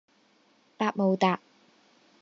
[0.79, 1.39] 百慕達